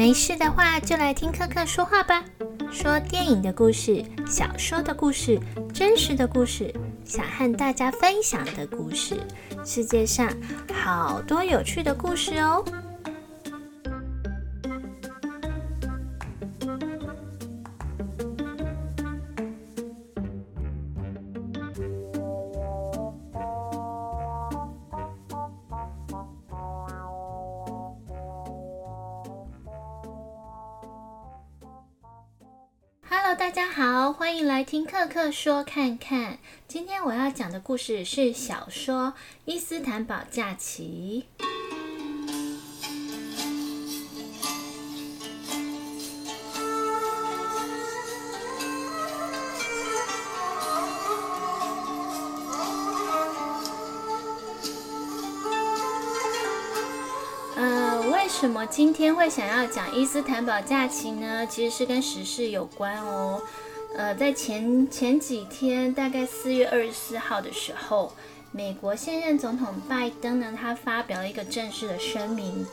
[0.00, 2.24] 没事的话，就来听克克说话吧。
[2.72, 5.38] 说电影的故事、小说的故事、
[5.74, 9.20] 真实的故事，想和大家分享的故事。
[9.62, 10.32] 世界上
[10.72, 12.64] 好多有趣的故事哦。
[33.40, 36.36] 大家好，欢迎来听克克说看看。
[36.68, 39.14] 今天我要讲的故事是小说
[39.46, 41.24] 《伊斯坦堡假期》。
[59.20, 61.46] 会想要讲伊斯坦堡假期呢？
[61.46, 63.42] 其实是跟时事有关哦。
[63.94, 68.14] 呃，在前前几天，大概四月二十四号的时候，
[68.50, 72.64] 美国现任总统拜登呢，他发表了一个正式的声明，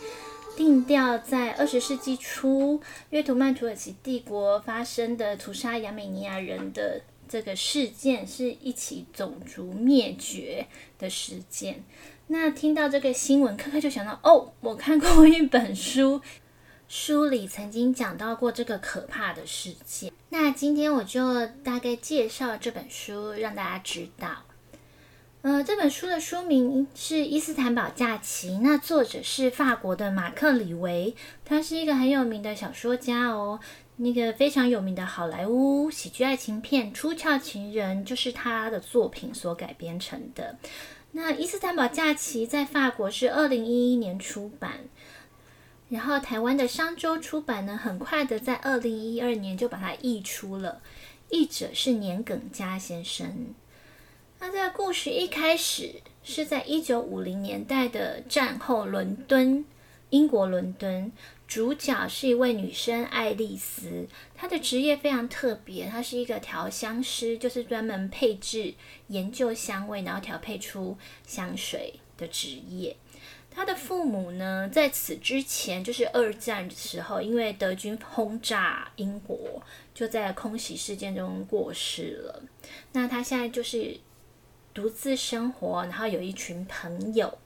[0.55, 10.65] 定调在二十世纪初，约图曼土耳其帝国发生的屠杀亚美尼亚人的这个事件，是一起种族灭绝
[10.97, 11.83] 的事件。
[12.27, 16.21] 那听到这个新闻，科科就想到，哦，我看过一本书，
[16.89, 20.11] 书里曾经讲到过这个可怕的事件。
[20.29, 24.43] 那今天我就大概介绍这本书，让大家知道。
[25.43, 33.61] 呃，这本书的书名是《伊斯坦堡假期》，那作者是法国的马克·李维，他是一个很有名的小说家哦。
[33.99, 40.57] 那个非常有名的好莱坞喜剧爱情片《出鞘情人》就是他的作品所改编成的。
[41.11, 44.81] 那《伊斯坦堡假期》在法国是二零一一年出版，
[45.89, 50.81] 然后台湾的商周出版呢，很快的在二零一二年就把它译出了，
[51.29, 53.47] 译者是年耿嘉先生。
[54.39, 59.65] 那这个故事一开始是在一九五零年代的战后伦敦，
[60.09, 61.11] 英国伦敦。
[61.47, 68.73] 主角是一位女生爱丽丝，她的职业非常特别，她是一个调香师，就是专门配置、
[69.07, 72.97] 研究香味，然后调配出香水的职业。
[73.49, 79.63] 她的父母呢，在此之前就是二战的时候，因为德军轰炸英国，
[79.93, 82.43] 就在空袭事件中过世了。
[82.91, 83.97] 那她现在就是
[84.73, 87.37] 独自生活，然后有一群朋友。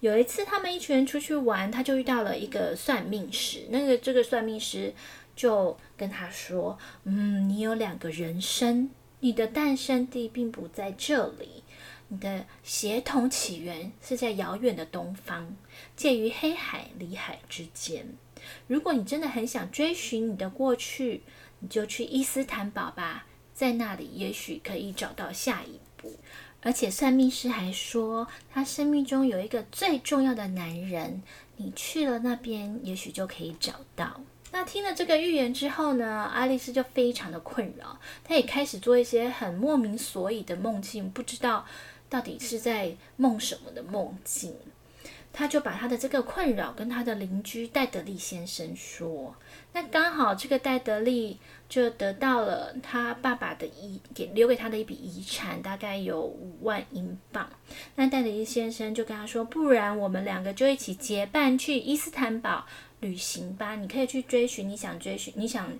[0.00, 3.66] 有一次，他们一群人出去玩，他就遇到了一个算命师。
[3.70, 4.94] 那个这个算命师
[5.34, 11.64] 就跟他说：“嗯，你有两个人生，你的诞生地并不在这里，
[12.06, 15.56] 你的协同起源是在遥远的东方，
[15.96, 18.06] 介于黑海、里海之间。
[18.68, 21.22] 如果你真的很想追寻你的过去，
[21.58, 26.14] 你就去伊斯坦堡吧，在那里也许可以找到下一步。”
[26.68, 31.22] 而且算命师还说，他生命中有一个最重要的男人，
[31.56, 34.20] 你去了那边，也许就可以找到。
[34.52, 41.64] 那听了这个预言之后呢，爱丽丝就非常的困扰，她也开始做一些很莫名所以的梦境，不知道
[42.10, 44.54] 到底是在梦什么的梦境。
[45.32, 49.34] 他就把他的这个困扰跟他的邻居戴德利先生说，
[49.72, 57.48] 那刚好这个戴德利就得到了他爸爸的遗给留给他的一笔遗产，大概有五万英镑。
[57.94, 62.66] 那戴德利先生就跟他说，不然我们两个就一起结伴去伊斯坦堡
[63.00, 65.70] 旅行吧，你可以去追寻你想追寻、你想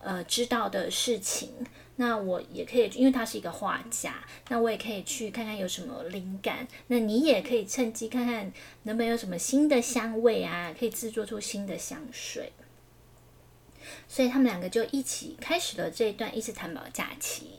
[0.00, 1.50] 呃知道的事情。
[1.96, 4.16] 那我也可以，因为他是一个画家，
[4.48, 6.66] 那我也可以去看看有什么灵感。
[6.88, 12.52] 那你也可以趁机看看能不能有什么新的香味啊，可以制作出新的香水。
[14.08, 17.58] 所以他们两个就一起开始了这段伊斯坦堡假期。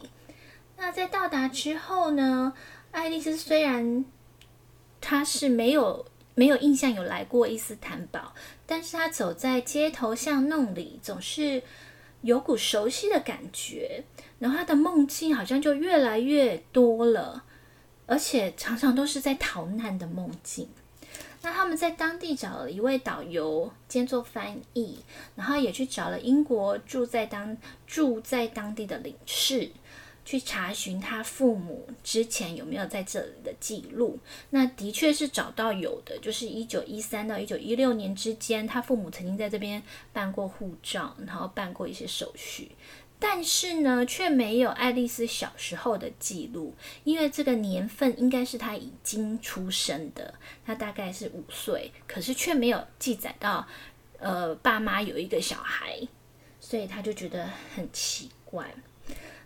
[0.75, 2.53] 那在到达之后呢，
[2.91, 4.03] 爱丽丝虽然
[4.99, 8.33] 她是没有没有印象有来过伊斯坦堡，
[8.65, 11.63] 但是她走在街头巷弄里，总是。
[12.21, 14.03] 有股熟悉的感觉，
[14.39, 17.43] 然后他的梦境好像就越来越多了，
[18.05, 20.67] 而且常常都是在逃难的梦境。
[21.41, 24.97] 那他们在当地找了一位导游兼做翻译，
[25.35, 27.55] 然后也去找了英国住在当
[27.85, 29.71] 住在当地的领事。
[30.27, 34.17] 去查询他父母之前有没有在这里的记录，
[34.49, 42.71] 那的确是找到有的，就是一九一三到一九一六年之间，他父母曾经在这边办过护照，然后办过一些手续，
[43.19, 50.33] 但是呢，却没有爱丽丝小时候的记录，因为这个年份应该是她已经出生的，
[50.65, 53.65] 她大概是五岁，可是却没有记载到
[54.19, 55.99] 呃爸妈有一个小孩，
[56.59, 58.73] 所以他就觉得很奇怪。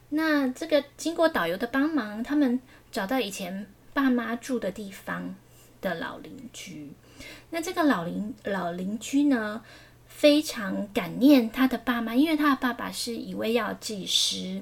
[0.10, 2.60] 那这个经过导游的帮忙，他们
[2.92, 5.36] 找到以前爸妈住的地方
[5.82, 6.92] 的老邻居。
[7.52, 9.64] 那这个老邻老邻居呢，
[10.20, 14.62] 非常感念他的爸妈，因为他的爸爸是一位药剂师。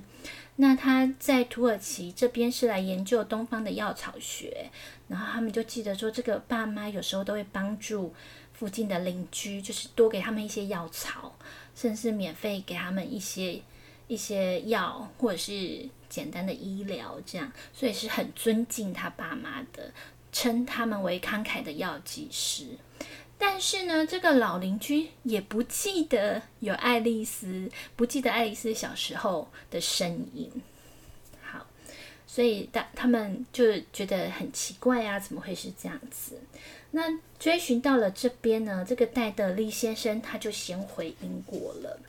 [0.58, 4.70] 那他在土耳其这边是来研究东方的药草学，
[5.08, 8.14] 然后他们就记得说，这个爸妈有时候都会帮助
[8.54, 11.36] 附近的邻居，就是多给他们一些药草，
[11.76, 13.60] 甚至免费给他们一些
[14.08, 19.92] 一些药，或者是简单的医疗这样，所以是很尊敬他爸妈的，
[20.32, 22.68] 称他们为慷慨的药剂师。
[23.40, 30.52] 但是呢，这个老邻居也不记得有爱丽丝，不记得爱丽丝小时候的身影。
[31.44, 31.66] 好，
[32.26, 36.40] 所以他他们就觉得很奇怪啊，怎么会是这样子？
[36.92, 37.04] 那
[37.38, 42.00] 追寻到了这边呢，这个戴德利先生他就先回英国了。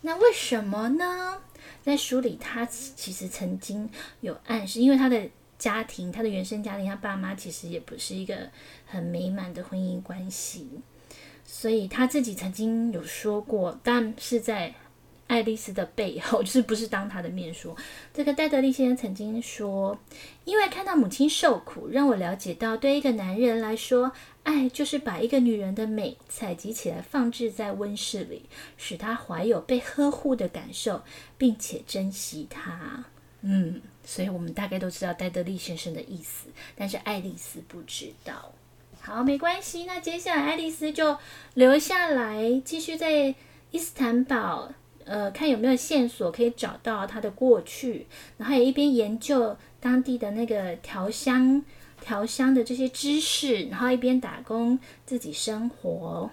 [0.00, 1.42] 那为什么呢？
[1.82, 3.90] 在书里他其实曾经
[4.20, 5.28] 有暗示，因为他的。
[5.62, 8.50] 家庭，他的原生家庭，他爸妈其实也不是一个
[8.84, 10.68] 很美满的婚姻关系，
[11.44, 14.74] 所以他自己曾经有说过，但是在
[15.28, 17.76] 爱丽丝的背后， 就是不是当他的面说。
[18.12, 19.96] 这个戴德利先生曾经说
[20.44, 24.10] ：“因为看到母亲受苦，让我了解到，对一个男人来说，
[24.42, 31.04] 爱就是把一个女人的美采集起来，放置在温室里，使她怀有被呵护的感受，
[31.38, 33.04] 并且珍惜她。”
[33.42, 33.80] 嗯。
[34.04, 38.52] 所以我们大概都知道戴德利先生的意思，但是爱丽丝不知道。
[39.00, 39.84] 好，没关系。
[39.84, 41.16] 那接下来爱丽丝就
[41.54, 43.34] 留下来，继续在
[43.70, 44.72] 伊斯坦堡，
[45.04, 48.06] 呃，看有没有线索可以找到她的过去，
[48.38, 51.64] 然后也一边研究当地的那个调香、
[52.00, 56.30] 调香的这些知识，然后一边打工自己生活。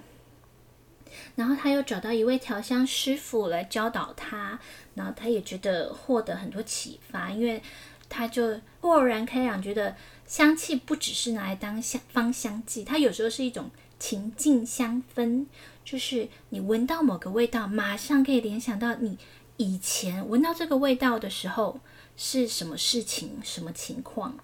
[1.40, 4.60] 然后他又找到一位调香师傅来教导他。
[4.96, 7.64] 然后他也觉得获得很多启发，因为
[8.10, 9.96] 他就豁然开朗，觉得
[10.28, 15.46] 香气不只是拿来当香芳香剂，它有时候是一种情境香氛，
[15.86, 19.18] 就是你闻到某个味道，马上可以联想到你
[19.56, 21.80] 以前闻到这个味道的时候
[22.18, 24.38] 是什么事情、什么情况，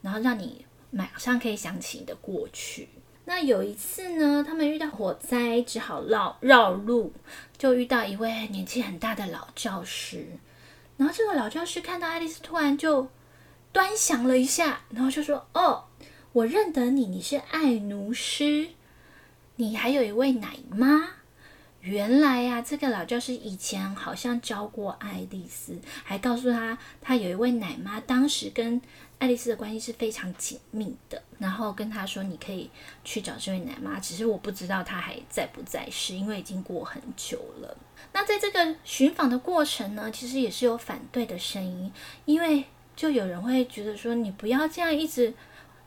[0.00, 2.88] 然后让你马上可以想起你的过去。
[3.24, 7.12] 那有一次呢，他们遇到火灾，只好绕绕路，
[7.56, 10.26] 就遇到一位年纪很大的老教师。
[10.96, 13.08] 然后这个老教师看到爱丽丝，突然就
[13.70, 15.84] 端详了一下，然后就说：“哦，
[16.32, 18.70] 我认得你，你是爱奴师，
[19.54, 21.10] 你还有一位奶妈。
[21.80, 28.82] 原来呀，这个老教师以前好像教过爱丽丝，还告诉他，他有一位奶妈，当时跟。”
[29.22, 32.68] 爱丽丝的关系是非常紧密的，然后跟她说：“你可以
[33.04, 37.76] 去找这位奶妈，只是我不知道她还在不在世，因为已经过很久了。”
[38.12, 41.92] 那在这个寻访的过程呢，其实也是有反对的声音，
[42.24, 42.64] 因为
[42.96, 45.32] 就有人会觉得说：“你不要这样一直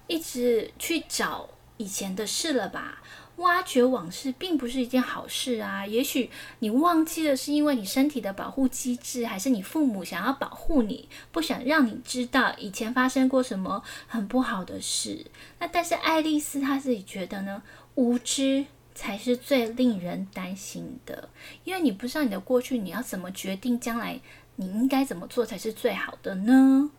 [0.08, 3.04] 一直去找以前的事了吧。”
[3.38, 5.86] 挖掘往事并不是一件好事啊！
[5.86, 6.30] 也许
[6.60, 15.26] 你忘记了，是因为你身体的保护机制，还是你父母想要保护你，不想让你知道以前发生过什么很不好的事。
[15.60, 17.62] 那但是爱丽丝她自己觉得呢，
[17.96, 21.28] 无知才是最令人担心的，
[21.66, 24.20] 因为你不知道你的过去，你要怎么决定将来
[24.56, 26.90] 你应该怎么做才是最好的呢？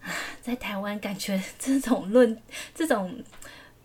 [0.00, 0.08] 啊，
[0.40, 2.40] 在台湾感觉这种论
[2.74, 3.22] 这种。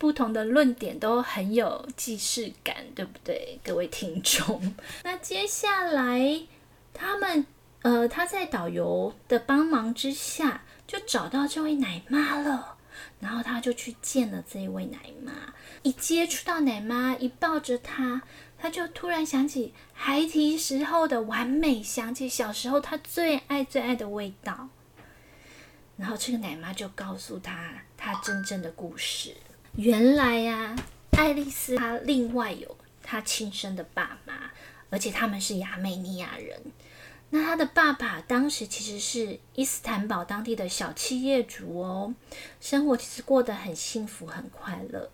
[0.01, 4.73] 不同的论点都很有既视感，对不对，各位听众？
[5.05, 6.41] 那接下来
[6.91, 7.45] 他们
[7.83, 12.77] 呃，他在导游的帮忙之下，就找到这位奶妈了。
[13.19, 15.31] 然后他就去见了这一位奶妈，
[15.83, 18.23] 一接触到奶妈，一抱着她，
[18.57, 24.69] 他就突然想起孩提时候的完美，想起小时候他最爱最爱的味道。
[25.95, 29.35] 然后这个奶妈就告诉他他真正的故事。
[29.77, 30.75] 原来呀，
[31.11, 34.51] 爱丽丝她另外有她亲生的爸妈，
[34.89, 36.61] 而且他们是亚美尼亚人。
[37.29, 42.13] 那她的爸爸当时其实是伊斯坦堡当地的小企业主哦，
[42.59, 45.09] 生活其实过得很幸福很快乐。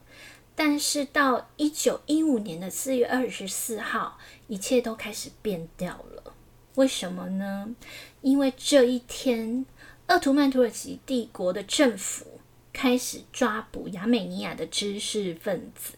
[0.56, 6.34] 但是到一九一五年的四月二十四号，一切都开始变掉了。
[6.74, 7.76] 为什么呢？
[8.22, 9.68] 因为这一天，
[10.08, 12.37] 鄂图曼土耳其帝国的政府。
[12.78, 15.98] 开始抓捕亚美尼亚的知识分子，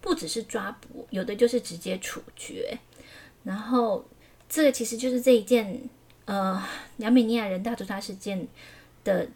[0.00, 2.76] 不只是抓捕，有的就是直接处决。
[3.44, 4.04] 然后，
[4.48, 5.88] 这个其实就是这一件
[6.24, 6.60] 呃
[6.96, 8.48] 亚美尼亚人大屠杀事件
[9.04, 9.28] 的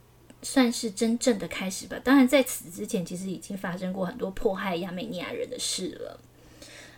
[0.43, 1.97] 算是真正的开始吧。
[2.03, 6.19] 当然，在此之前，其实已经发生过很多迫害亚美尼亚人的事了。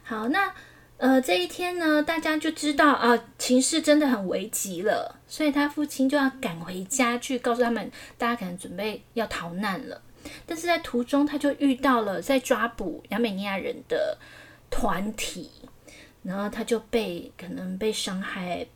[0.02, 0.54] 好，那
[0.96, 10.00] 呃这一天呢，大家就知道啊，情势真的很危急了，所以他父亲就要赶回家去告诉他们，大家可能准备要逃难了。
[10.46, 14.16] 但是在途中，他就遇到了在抓捕亚美尼亚人的
[14.70, 15.50] 团体，
[16.22, 18.66] 然后他就被可能被伤害。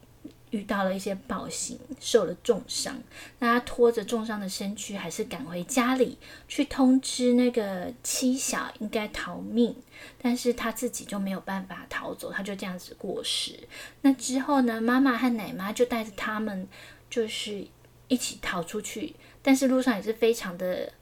[0.51, 2.99] 遇到了一些暴行，受了重伤。
[3.39, 9.75] 那他拖着重伤的身躯，还是赶回家里去通知那个妻小应该逃命，
[10.21, 13.59] 但是他自己就没有办法逃走，他就这样子过世。
[14.03, 16.69] 那之后呢，妈妈和奶妈就带着他们，
[17.11, 17.67] 就是
[18.09, 20.93] 一起逃出去，但是路上也是非常的。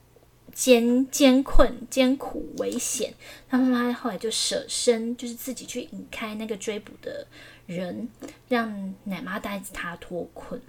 [0.55, 3.15] 艰艰困、艰苦、危险，
[3.49, 7.27] 他妈妈后来就舍身，就是自己去引开那个追捕的
[7.67, 8.09] 人，
[8.49, 10.61] 让奶妈带着他脱困。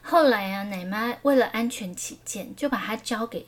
[0.00, 3.46] 后来啊，奶妈为了安全起见，就把他交给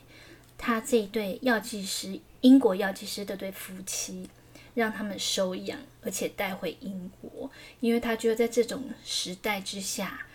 [0.57, 4.28] 他这一对药剂师，英国药剂师的对夫妻，
[4.75, 10.26] 让他们收养，而且带回英国，因为他觉得在这种时代之下，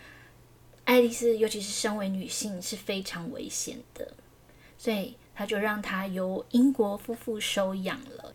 [0.84, 4.14] 爱丽丝尤其是身为女性是非常危险的。
[4.76, 8.34] 所以他就让他由英国夫妇收养了。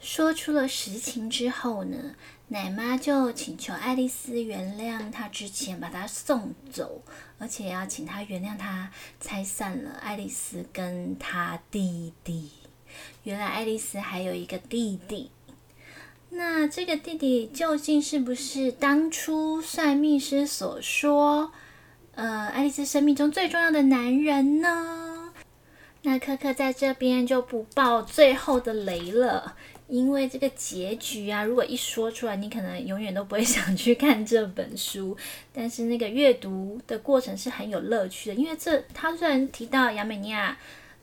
[0.00, 2.14] 说出了实情之后呢，
[2.46, 7.02] 奶妈就请求爱丽丝原谅他之前把他送走，
[7.38, 12.50] 而且要请他原谅他拆散了爱丽丝跟他弟弟。
[13.24, 15.30] 原来爱丽丝还有一个弟弟，
[16.30, 21.52] 那这个弟弟究竟是不是当初算命师所说，
[22.14, 25.07] 呃，爱丽丝生命中最重要的男人呢？
[26.10, 29.54] 那科科在这边就不爆最后的雷了，
[29.88, 35.14] 因为这个结局啊，如果一说出来，你可能永远都不会 想去看这本书。
[35.52, 40.56] 但是那个阅读的过程是很有乐趣的，因为这他虽然提到亚美尼亚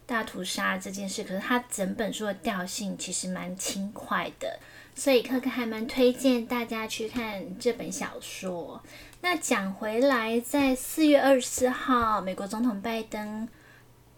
[0.07, 4.57] 大屠杀这件事，可是他整本书的调性其实蛮轻快的，
[4.95, 8.81] 所以科科还蛮推荐大家去看这本小说。
[9.21, 13.47] 那讲回来，在四月二十四号，美国总统拜登。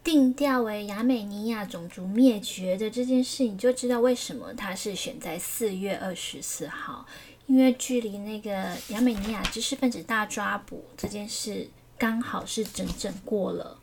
[0.08, 7.06] 定调为亚美尼亚种族灭绝的这件事，你就知道为什么它是选在四月二十四号，
[7.46, 13.78] 因为距离那个亚美尼亚知识分子大抓捕这件事，刚好是整整过了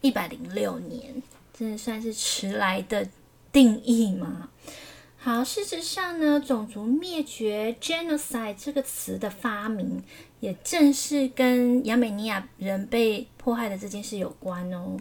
[0.00, 1.22] 一百零六年，
[1.56, 3.08] 真的算是迟来的
[3.52, 4.48] 定义吗？
[5.16, 10.02] 好，事实上呢，种族灭绝 （genocide） 这个词的发明，
[10.40, 14.96] 也正是跟亚美尼亚人被迫害的这件事有关哦。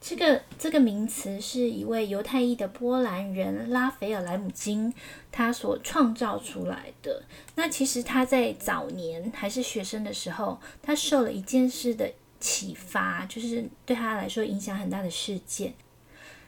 [0.00, 4.92] 这个这个名词是一位犹太裔的波兰人拉斐尔莱姆金
[5.30, 7.22] 他所创造出来的。
[7.54, 15.74] 那其实他在早年还是学生的时候，他受了一件事的启发，就是对他来说影响很大的事件，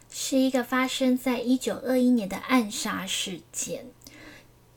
[0.08, 3.84] 是一个发生在一九二一年的暗杀事件。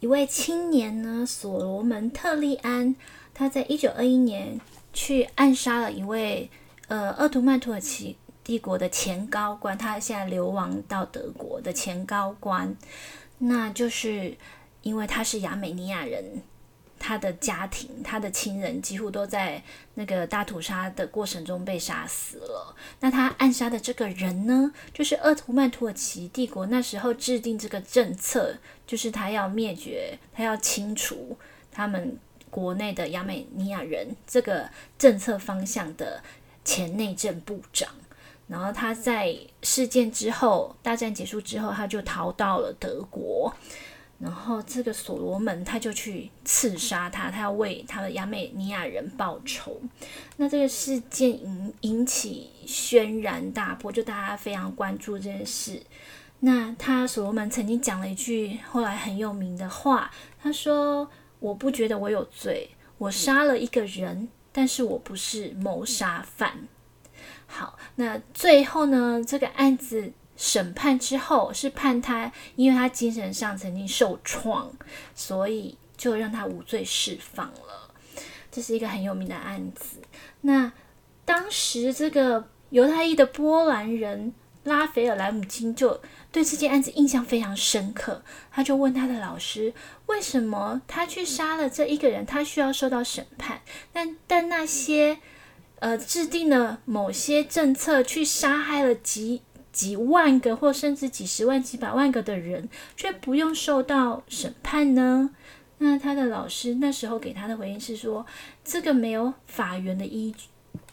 [0.02, 2.94] 一位青年呢，所罗门特利安，
[3.34, 4.60] 他在一九二一年
[4.92, 6.50] 去暗杀了一位
[6.90, 8.18] 呃鄂图曼土耳其。
[8.46, 12.74] 帝国的前高官，他现在流亡到德国的前高官，
[13.40, 14.38] 那就是
[14.84, 16.44] 因为他是亚美尼亚人，
[17.00, 19.64] 他的家庭、他的亲人几乎都在
[19.96, 22.76] 那个大屠杀的过程中被杀死了。
[23.00, 31.36] 那他暗杀的这个人呢，就是鄂图曼土耳其帝国那时候制定这个政策，就是他要灭绝、他要清除
[31.72, 32.20] 他们
[32.52, 36.22] 国内的亚美尼亚人这个政策方向的
[36.64, 37.90] 前内政部长。
[38.48, 43.54] 然后他在事件之后，大战结束之后，他就逃到了德国。
[44.18, 49.82] 然后这个所罗门他就去刺杀他，他要为他的亚美尼亚人报仇。
[50.38, 55.82] 那这个事件引引起轩然大波，就大家非常关注这件事。
[56.40, 60.10] 那他所罗门曾经讲了一句后来很有名的话，
[60.42, 61.10] 他说
[61.40, 66.68] ：“我不觉得我有罪，我杀了一个人，但是我不是谋杀犯。”
[67.48, 69.24] 好，那最后呢？
[69.26, 74.70] 这个案子审判之后是判他，因为他精神上曾经受创，
[75.14, 77.92] 所以就让他无罪释放了。
[78.52, 80.02] 这是一个很有名的案子。
[80.42, 80.74] 那
[81.24, 84.34] 当时这个犹太裔的波兰人
[84.64, 89.74] 拉斐尔莱姆金就对这件案子印象非常深刻，他就问他的老师，
[90.08, 93.62] 为什么他去杀了这一个人，他需要受到审判？
[93.94, 95.20] 但但那些。
[95.80, 99.42] 呃，制定了某些政策，去杀害了几
[99.72, 105.32] 几万个，或甚至几十万、几百万个的人，却不用受到审判呢？
[105.80, 108.26] 那他的老师那时候给他的回应是说，
[108.64, 110.48] 这个没有法源的依据，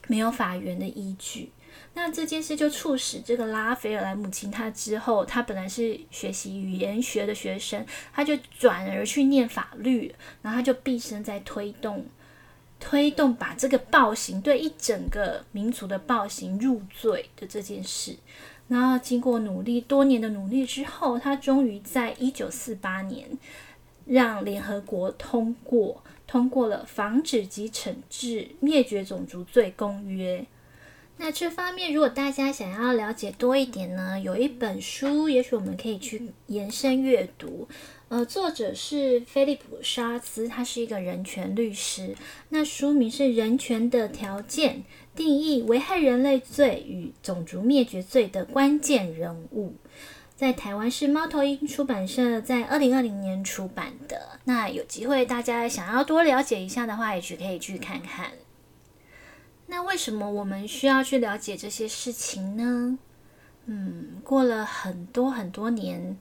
[0.07, 1.51] 没有法源的依据。
[1.95, 12.05] 那这件事就促使这个拉斐尔莱母亲他之后，他本来是学习语言学的学生，他就转而去念法律，然后他就毕生在推动。
[12.85, 18.17] 推动把这个暴行对一整个民族的暴行入罪的这件事，
[18.67, 23.25] 然后经过努力多年的努力之后，他终于在一九四八年
[24.05, 30.39] 让联合国通过通过了《防止及惩治灭绝种族罪公约》。
[31.15, 37.69] 那这方面，如果大家想要了解多一点呢，有一本书，也许我们可以去延伸阅读。
[38.13, 42.15] 呃，作者是菲利普·沙兹，他是一个人权律师。
[42.49, 44.83] 那书名是《人权的条件：
[45.15, 49.69] 定义危害人类罪与种族灭绝罪的关键人物》。
[50.35, 54.37] 在台湾是猫头鹰出版社在二零二零年出版的。
[54.43, 58.33] 那有机会大家想要多了解一下的话，也许可以去看看。
[59.65, 62.99] 那为什么我们需要去了解这些事情呢？
[63.65, 66.15] 嗯，过了很多很多年，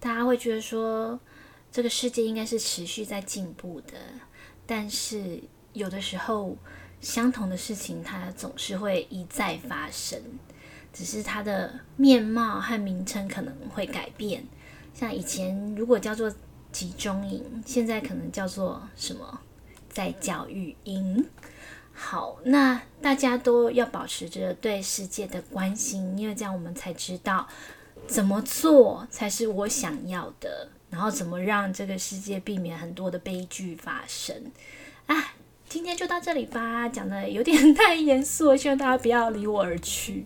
[0.00, 1.20] 大家会觉得说。
[1.76, 3.98] 这个世界应该是持续在进步的，
[4.64, 5.42] 但是
[5.74, 6.56] 有的时候
[7.02, 10.18] 相同的事情它总是会一再发生，
[10.90, 14.46] 只是它的面貌和名称可能会改变。
[14.94, 16.34] 像以前如果叫做
[16.72, 19.42] 集中营，现在可能叫做什么
[19.90, 21.28] 在教育营。
[21.92, 27.46] 好，那大家都要保持着对世界的关心，因为这样我们才知道
[28.06, 30.70] 怎么做才是我想要的。
[30.90, 34.34] 然后怎么让这个世界避免很多的悲剧发生？
[35.06, 35.32] 啊，
[35.68, 40.24] 今天就到这里吧，讲的有点 太严肃，希望大家不要离我而去。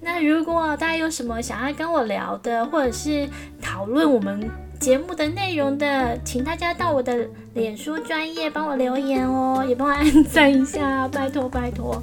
[0.00, 3.28] 那如果大家有什么想要跟我聊的，或者是
[3.60, 4.48] 讨论我们
[4.78, 11.94] 节目的内容的，请大家到我的脸书专业帮我留言哦，也帮我按赞一下，拜托拜托。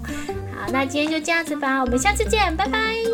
[0.54, 3.05] 好，那今天就这样子吧，我们下次见，拜拜。